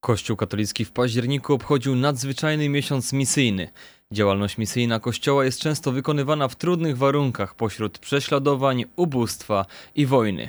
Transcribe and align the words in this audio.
Kościół 0.00 0.36
katolicki 0.36 0.84
w 0.84 0.92
październiku 0.92 1.54
obchodził 1.54 1.96
nadzwyczajny 1.96 2.68
miesiąc 2.68 3.12
misyjny. 3.12 3.70
Działalność 4.12 4.58
misyjna 4.58 5.00
Kościoła 5.00 5.44
jest 5.44 5.60
często 5.60 5.92
wykonywana 5.92 6.48
w 6.48 6.56
trudnych 6.56 6.98
warunkach 6.98 7.54
pośród 7.54 7.98
prześladowań, 7.98 8.84
ubóstwa 8.96 9.66
i 9.94 10.06
wojny. 10.06 10.48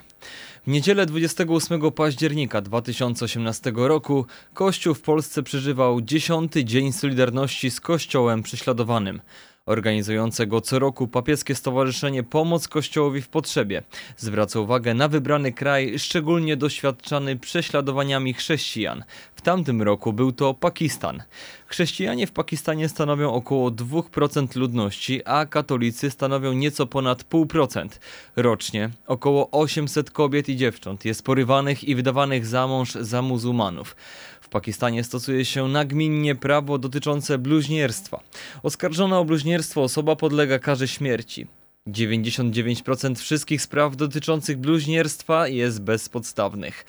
W 0.68 0.72
niedzielę 0.72 1.06
28 1.06 1.92
października 1.92 2.62
2018 2.62 3.72
roku 3.76 4.26
Kościół 4.54 4.94
w 4.94 5.02
Polsce 5.02 5.44
przeżywał 5.44 6.02
10. 6.02 6.54
Dzień 6.54 6.92
Solidarności 6.92 7.72
z 7.72 7.82
Kościołem 7.82 8.44
prześladowanym. 8.44 9.22
Organizujące 9.70 10.48
go 10.48 10.62
co 10.62 10.80
roku 10.80 11.08
papieskie 11.08 11.56
stowarzyszenie 11.56 12.24
Pomoc 12.24 12.68
Kościołowi 12.68 13.22
w 13.22 13.28
Potrzebie 13.28 13.84
zwraca 14.18 14.60
uwagę 14.60 14.94
na 14.94 15.08
wybrany 15.08 15.52
kraj, 15.52 16.00
szczególnie 16.00 16.58
doświadczany 16.58 17.36
prześladowaniami 17.36 18.34
chrześcijan. 18.34 19.04
W 19.36 19.42
tamtym 19.42 19.82
roku 19.82 20.14
był 20.14 20.32
to 20.32 20.54
Pakistan. 20.54 21.24
Chrześcijanie 21.68 22.28
w 22.28 22.32
Pakistanie 22.32 22.90
stanowią 22.90 23.34
około 23.34 23.49
2% 23.56 24.56
ludności, 24.56 25.22
a 25.26 25.46
katolicy 25.46 26.10
stanowią 26.10 26.54
nieco 26.54 26.88
ponad 26.88 27.24
0,5%. 27.24 27.88
Rocznie 28.36 28.90
około 29.08 29.52
800 29.52 30.12
kobiet 30.12 30.50
i 30.50 30.58
dziewcząt 30.58 31.06
jest 31.06 31.24
porywanych 31.24 31.84
i 31.84 31.96
wydawanych 31.96 32.46
za 32.46 32.68
mąż 32.68 32.92
za 32.92 33.22
muzułmanów. 33.22 33.96
W 34.42 34.50
Pakistanie 34.50 35.04
stosuje 35.04 35.46
się 35.46 35.68
nagminnie 35.68 36.36
prawo 36.36 36.78
dotyczące 36.78 37.38
bluźnierstwa. 37.38 38.20
Oskarżona 38.64 39.20
o 39.20 39.26
bluźnierstwo 39.26 39.84
osoba 39.84 40.16
podlega 40.16 40.60
karze 40.60 40.88
śmierci. 40.88 41.48
99% 41.92 43.16
wszystkich 43.16 43.62
spraw 43.62 43.96
dotyczących 43.96 44.58
bluźnierstwa 44.58 45.48
jest 45.48 45.82
bezpodstawnych. 45.82 46.86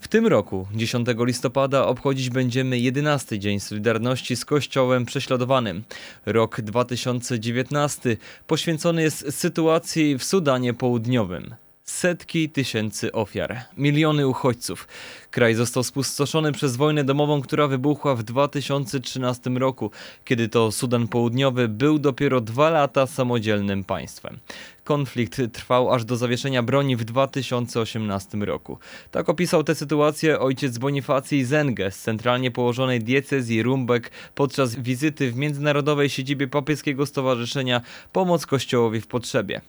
W 0.00 0.08
tym 0.08 0.26
roku, 0.26 0.66
10 0.74 1.08
listopada, 1.18 1.86
obchodzić 1.86 2.30
będziemy 2.30 2.78
11 2.78 3.38
Dzień 3.38 3.60
Solidarności 3.60 4.36
z 4.36 4.44
Kościołem 4.44 5.06
prześladowanym. 5.06 5.82
Rok 6.26 6.60
2019 6.60 8.16
poświęcony 8.46 9.02
jest 9.02 9.38
sytuacji 9.38 10.18
w 10.18 10.24
Sudanie 10.24 10.74
Południowym. 10.74 11.54
Setki 11.88 12.50
tysięcy 12.50 13.12
ofiar, 13.12 13.60
miliony 13.76 14.28
uchodźców. 14.28 14.88
Kraj 15.30 15.54
został 15.54 15.84
spustoszony 15.84 16.52
przez 16.52 16.76
wojnę 16.76 17.04
domową, 17.04 17.42
która 17.42 17.66
wybuchła 17.66 18.14
w 18.14 18.22
2013 18.22 19.50
roku, 19.50 19.90
kiedy 20.24 20.48
to 20.48 20.72
Sudan 20.72 21.08
Południowy 21.08 21.68
był 21.68 21.98
dopiero 21.98 22.40
dwa 22.40 22.70
lata 22.70 23.06
samodzielnym 23.06 23.84
państwem. 23.84 24.38
Konflikt 24.84 25.40
trwał 25.52 25.92
aż 25.92 26.04
do 26.04 26.16
zawieszenia 26.16 26.62
broni 26.62 26.96
w 26.96 27.04
2018 27.04 28.38
roku. 28.38 28.78
Tak 29.10 29.28
opisał 29.28 29.64
tę 29.64 29.74
sytuację 29.74 30.40
ojciec 30.40 30.78
Bonifacji 30.78 31.44
Zenge 31.44 31.90
z 31.90 31.98
centralnie 31.98 32.50
położonej 32.50 33.00
diecezji 33.00 33.62
Rumbek 33.62 34.10
podczas 34.34 34.74
wizyty 34.74 35.32
w 35.32 35.36
międzynarodowej 35.36 36.08
siedzibie 36.08 36.48
papieskiego 36.48 37.06
stowarzyszenia 37.06 37.80
Pomoc 38.12 38.46
Kościołowi 38.46 39.00
w 39.00 39.06
Potrzebie. 39.06 39.60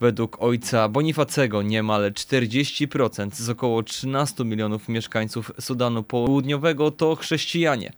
Według 0.00 0.42
ojca 0.42 0.88
Bonifacego 0.88 1.59
niemal 1.62 2.12
40% 2.12 3.30
z 3.34 3.48
około 3.48 3.82
13 3.82 4.44
milionów 4.44 4.88
mieszkańców 4.88 5.52
Sudanu 5.60 6.02
Południowego 6.02 6.90
to 6.90 7.16
chrześcijanie. 7.16 7.92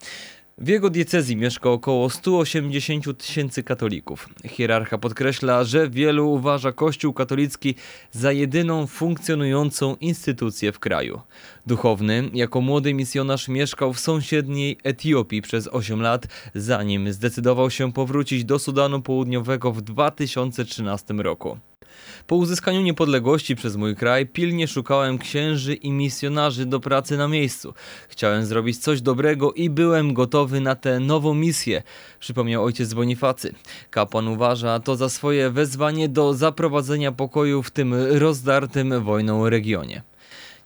W 0.59 0.69
jego 0.69 0.91
diecezji 0.91 1.37
mieszka 1.37 1.71
około 1.71 2.11
180 2.11 3.19
tysięcy 3.19 3.63
katolików. 3.63 4.29
Hierarcha 4.45 4.99
podkreśla, 4.99 5.65
że 5.65 5.91
wielu 5.91 6.31
uważa 6.31 6.73
Kościół 6.73 7.13
katolicki 7.13 7.75
za 8.11 8.33
jedyną 8.33 8.87
funkcjonującą 8.87 9.97
instytucję 9.97 10.73
w 10.73 10.79
kraju. 10.79 11.21
Duchowny, 11.67 12.31
jako 12.35 12.61
młody 12.61 12.95
misjonarz 12.95 13.49
mieszkał 13.49 13.93
w 13.93 14.01
sąsiedniej 14.01 14.79
Etiopii 14.85 15.43
przez 15.43 15.69
8 15.69 16.03
lat, 16.03 16.27
zanim 16.55 17.13
zdecydował 17.13 17.71
się 17.71 17.93
powrócić 17.93 18.45
do 18.45 18.59
Sudanu 18.59 19.03
Południowego 19.03 19.73
w 19.73 19.83
2013 19.83 21.15
roku. 21.15 21.59
Po 22.27 22.37
uzyskaniu 22.37 22.81
niepodległości 22.81 23.57
przez 23.57 23.77
mój 23.77 23.97
kraj 23.97 24.27
pilnie 24.27 24.69
szukałem 24.69 25.19
księży 25.19 25.75
i 25.75 25.91
misjonarzy 25.91 26.67
do 26.67 26.81
pracy 26.81 27.17
na 27.17 27.29
miejscu. 27.29 27.75
Chciałem 28.09 28.47
zrobić 28.47 28.79
coś 28.79 29.01
dobrego 29.01 29.53
i 29.53 29.71
byłem 29.71 30.15
gotowy 30.15 30.61
na 30.61 30.75
tę 30.75 31.01
nową 31.01 31.35
misję, 31.35 31.83
przypomniał 32.21 32.65
ojciec 32.65 32.95
Bonifacy. 32.95 33.55
Kapłan 33.91 34.29
uważa 34.29 34.81
to 34.81 34.97
za 34.97 35.09
swoje 35.09 35.51
wezwanie 35.51 36.09
do 36.09 36.35
zaprowadzenia 36.35 37.13
pokoju 37.13 37.63
w 37.63 37.71
tym 37.71 37.95
rozdartym 37.95 39.05
wojną 39.05 39.49
regionie. 39.49 40.03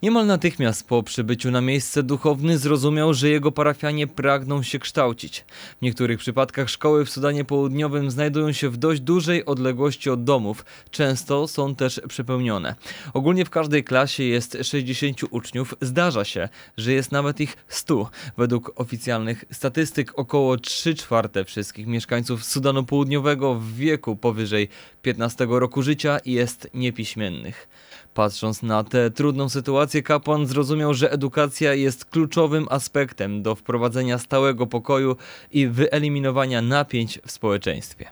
Niemal 0.02 0.26
natychmiast 0.26 0.88
po 0.88 1.02
przybyciu 1.02 1.50
na 1.50 1.60
miejsce 1.60 2.02
duchowny 2.02 2.58
zrozumiał, 2.58 3.14
że 3.14 3.28
jego 3.28 3.52
parafianie 3.52 4.06
pragną 4.06 4.62
się 4.62 4.78
kształcić. 4.78 5.44
W 5.78 5.82
niektórych 5.82 6.18
przypadkach 6.18 6.70
szkoły 6.70 7.04
w 7.04 7.10
Sudanie 7.10 7.44
Południowym 7.44 8.10
znajdują 8.10 8.52
się 8.52 8.70
w 8.70 8.76
dość 8.76 9.00
dużej 9.00 9.44
odległości 9.44 10.10
od 10.10 10.24
domów, 10.24 10.64
często 10.90 11.48
są 11.48 11.74
też 11.74 12.00
przepełnione. 12.08 12.74
Ogólnie 13.14 13.44
w 13.44 13.50
każdej 13.50 13.84
klasie 13.84 14.22
jest 14.22 14.58
60 14.62 15.20
uczniów, 15.30 15.74
zdarza 15.80 16.24
się, 16.24 16.48
że 16.76 16.92
jest 16.92 17.12
nawet 17.12 17.40
ich 17.40 17.56
100. 17.68 18.10
Według 18.36 18.72
oficjalnych 18.80 19.44
statystyk 19.52 20.18
około 20.18 20.56
3 20.56 20.94
czwarte 20.94 21.44
wszystkich 21.44 21.86
mieszkańców 21.86 22.44
Sudanu 22.44 22.84
Południowego 22.84 23.54
w 23.54 23.72
wieku 23.74 24.16
powyżej 24.16 24.68
15 25.02 25.46
roku 25.50 25.82
życia 25.82 26.18
jest 26.24 26.70
niepiśmiennych. 26.74 27.68
Patrząc 28.14 28.62
na 28.62 28.84
tę 28.84 29.10
trudną 29.10 29.48
sytuację, 29.86 30.02
kapłan 30.02 30.46
zrozumiał, 30.46 30.94
że 30.94 31.12
edukacja 31.12 31.74
jest 31.74 32.04
kluczowym 32.04 32.66
aspektem 32.70 33.42
do 33.42 33.54
wprowadzenia 33.54 34.18
stałego 34.18 34.66
pokoju 34.66 35.16
i 35.52 35.66
wyeliminowania 35.66 36.62
napięć 36.62 37.18
w 37.26 37.30
społeczeństwie. 37.30 38.10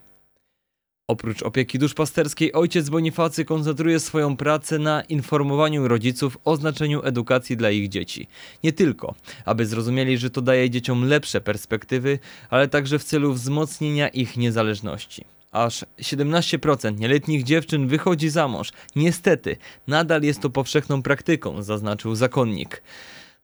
Oprócz 1.09 1.43
opieki 1.43 1.79
duszpasterskiej, 1.79 2.53
ojciec 2.53 2.89
Bonifacy 2.89 3.45
koncentruje 3.45 4.01
swoją 4.01 4.37
pracę 4.37 4.79
na 4.79 5.03
informowaniu 5.03 5.89
rodziców 5.89 6.39
o 6.45 6.57
znaczeniu 6.57 7.03
edukacji 7.03 7.57
dla 7.57 7.71
ich 7.71 7.89
dzieci. 7.89 8.27
Nie 8.65 8.73
tylko, 8.73 9.15
aby 9.45 9.67
zrozumieli, 9.67 10.19
że 10.19 10.31
to 10.31 10.43
daje 10.43 10.71
dzieciom 10.71 11.05
lepsze 11.05 11.41
perspektywy, 11.41 12.19
ale 12.51 12.69
także 12.69 12.99
w 12.99 13.05
celu 13.05 13.33
wzmocnienia 13.33 14.09
ich 14.09 14.37
niezależności. 14.37 15.25
Aż 15.55 15.85
17% 16.01 16.99
nieletnich 16.99 17.43
dziewczyn 17.43 17.89
wychodzi 17.89 18.29
za 18.29 18.49
mąż. 18.49 18.69
Niestety, 18.97 19.57
nadal 19.87 20.23
jest 20.23 20.41
to 20.41 20.51
powszechną 20.51 21.03
praktyką, 21.03 21.63
zaznaczył 21.63 22.15
zakonnik. 22.15 22.83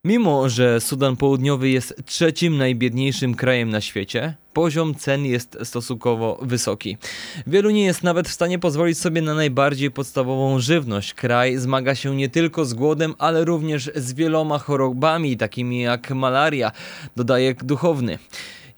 Mimo, 0.04 0.48
że 0.48 0.80
Sudan 0.80 1.16
Południowy 1.16 1.68
jest 1.68 1.94
trzecim 2.06 2.56
najbiedniejszym 2.56 3.34
krajem 3.34 3.70
na 3.70 3.80
świecie, 3.80 4.34
poziom 4.52 4.94
cen 4.94 5.24
jest 5.24 5.58
stosunkowo 5.64 6.38
wysoki. 6.42 6.96
Wielu 7.46 7.70
nie 7.70 7.84
jest 7.84 8.02
nawet 8.02 8.28
w 8.28 8.32
stanie 8.32 8.58
pozwolić 8.58 8.98
sobie 8.98 9.22
na 9.22 9.34
najbardziej 9.34 9.90
podstawową 9.90 10.60
żywność. 10.60 11.14
Kraj 11.14 11.56
zmaga 11.56 11.94
się 11.94 12.16
nie 12.16 12.28
tylko 12.28 12.64
z 12.64 12.74
głodem, 12.74 13.14
ale 13.18 13.44
również 13.44 13.90
z 13.94 14.12
wieloma 14.12 14.58
chorobami, 14.58 15.36
takimi 15.36 15.80
jak 15.80 16.10
malaria, 16.10 16.72
dodaje 17.16 17.54
duchowny. 17.54 18.18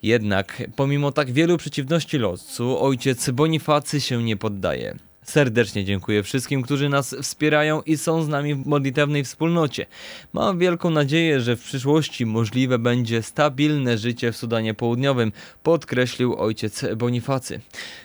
Jednak, 0.03 0.63
pomimo 0.77 1.13
tak 1.13 1.33
wielu 1.33 1.59
przeciwności 1.59 2.19
losu, 2.19 2.85
ojciec 2.85 3.31
Bonifacy 3.31 4.01
się 4.01 4.23
nie 4.23 4.37
poddaje. 4.37 4.97
Serdecznie 5.23 5.85
dziękuję 5.85 6.23
wszystkim, 6.23 6.63
którzy 6.63 6.89
nas 6.89 7.17
wspierają 7.23 7.83
i 7.83 7.97
są 7.97 8.23
z 8.23 8.29
nami 8.29 8.55
w 8.55 8.67
modlitewnej 8.67 9.25
wspólnocie. 9.25 9.87
Mam 10.33 10.59
wielką 10.59 10.91
nadzieję, 10.91 11.41
że 11.41 11.57
w 11.57 11.63
przyszłości 11.63 12.27
możliwe 12.27 12.79
będzie 12.79 13.23
stabilne 13.23 13.99
życie 13.99 14.33
w 14.33 14.37
Sudanie 14.37 14.75
Południowym, 14.75 15.33
podkreślił 15.63 16.35
ojciec 16.37 16.85
Bonifacy. 16.97 17.61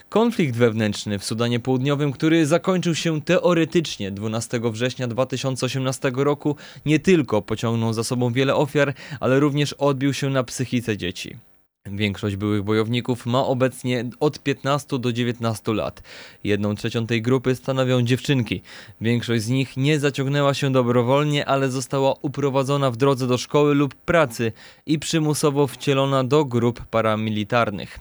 Konflikt 0.10 0.56
wewnętrzny 0.56 1.20
w 1.20 1.26
Sudanie 1.26 1.60
Południowym, 1.60 2.12
który 2.12 2.46
zakończył 2.46 2.96
się 2.96 3.22
teoretycznie 3.22 4.12
12 4.12 4.60
września 4.64 5.08
2018 5.08 6.12
roku, 6.16 6.56
nie 6.86 7.00
tylko 7.00 7.42
pociągnął 7.42 7.94
za 7.94 8.04
sobą 8.04 8.34
wiele 8.34 8.56
ofiar, 8.56 8.94
ale 9.20 9.40
również 9.40 9.74
odbił 9.74 10.14
się 10.14 10.30
na 10.30 10.44
psychice 10.44 10.98
dzieci. 10.98 11.47
Większość 11.92 12.36
byłych 12.36 12.64
bojowników 12.64 13.26
ma 13.26 13.46
obecnie 13.46 14.06
od 14.20 14.40
15 14.40 15.00
do 15.00 15.14
19 15.14 15.74
lat. 15.74 16.04
Jedną 16.44 16.76
trzecią 16.76 17.08
tej 17.08 17.22
grupy 17.22 17.56
stanowią 17.56 18.02
dziewczynki. 18.02 18.62
Większość 19.02 19.44
z 19.44 19.50
nich 19.50 19.78
nie 19.78 20.00
zaciągnęła 20.00 20.54
się 20.54 20.72
dobrowolnie, 20.72 21.46
ale 21.46 21.72
została 21.72 22.16
uprowadzona 22.22 22.92
w 22.92 22.98
drodze 22.98 23.28
do 23.28 23.38
szkoły 23.38 23.76
lub 23.76 23.96
pracy 23.96 24.52
i 24.86 25.00
przymusowo 25.00 25.68
wcielona 25.68 26.24
do 26.24 26.46
grup 26.46 26.86
paramilitarnych. 26.86 28.00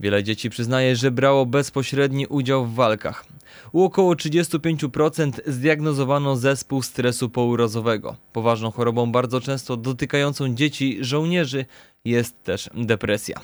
Wiele 0.00 0.24
dzieci 0.24 0.50
przyznaje, 0.50 0.96
że 0.96 1.10
brało 1.10 1.46
bezpośredni 1.46 2.26
udział 2.26 2.66
w 2.66 2.74
walkach. 2.74 3.24
U 3.72 3.82
około 3.82 4.14
35% 4.14 5.30
zdiagnozowano 5.46 6.36
zespół 6.36 6.82
stresu 6.82 7.28
pourazowego. 7.28 8.16
Poważną 8.32 8.70
chorobą 8.70 9.12
bardzo 9.12 9.40
często 9.40 9.76
dotykającą 9.76 10.54
dzieci 10.54 10.98
żołnierzy 11.00 11.64
jest 12.06 12.42
też 12.42 12.70
depresja. 12.74 13.40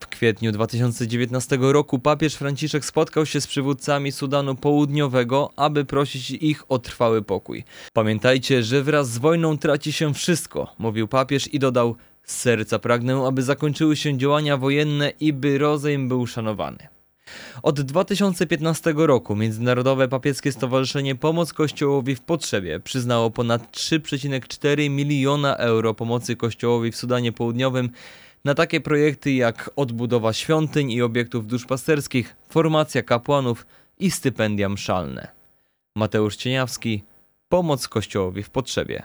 W 0.00 0.06
kwietniu 0.06 0.52
2019 0.52 1.58
roku 1.60 1.98
papież 1.98 2.34
Franciszek 2.34 2.84
spotkał 2.84 3.26
się 3.26 3.40
z 3.40 3.46
przywódcami 3.46 4.12
Sudanu 4.12 4.54
Południowego, 4.54 5.50
aby 5.56 5.84
prosić 5.84 6.30
ich 6.30 6.64
o 6.68 6.78
trwały 6.78 7.22
pokój. 7.22 7.64
Pamiętajcie, 7.92 8.62
że 8.62 8.82
wraz 8.82 9.10
z 9.10 9.18
wojną 9.18 9.58
traci 9.58 9.92
się 9.92 10.14
wszystko, 10.14 10.74
mówił 10.78 11.08
papież 11.08 11.54
i 11.54 11.58
dodał: 11.58 11.96
Z 12.22 12.36
serca 12.36 12.78
pragnę, 12.78 13.24
aby 13.26 13.42
zakończyły 13.42 13.96
się 13.96 14.18
działania 14.18 14.56
wojenne 14.56 15.12
i 15.20 15.32
by 15.32 15.58
rozejm 15.58 16.08
był 16.08 16.26
szanowany. 16.26 16.99
Od 17.62 17.80
2015 17.80 18.92
roku 18.96 19.36
Międzynarodowe 19.36 20.08
Papieskie 20.08 20.52
Stowarzyszenie 20.52 21.14
Pomoc 21.14 21.52
Kościołowi 21.52 22.14
w 22.16 22.20
Potrzebie 22.20 22.80
przyznało 22.80 23.30
ponad 23.30 23.72
3,4 23.76 24.90
miliona 24.90 25.56
euro 25.56 25.94
pomocy 25.94 26.36
Kościołowi 26.36 26.92
w 26.92 26.96
Sudanie 26.96 27.32
Południowym 27.32 27.90
na 28.44 28.54
takie 28.54 28.80
projekty 28.80 29.32
jak 29.32 29.70
odbudowa 29.76 30.32
świątyń 30.32 30.92
i 30.92 31.02
obiektów 31.02 31.46
duszpasterskich, 31.46 32.36
formacja 32.48 33.02
kapłanów 33.02 33.66
i 33.98 34.10
stypendia 34.10 34.68
mszalne. 34.68 35.28
Mateusz 35.96 36.36
Cieniawski, 36.36 37.02
Pomoc 37.48 37.88
Kościołowi 37.88 38.42
w 38.42 38.50
Potrzebie. 38.50 39.02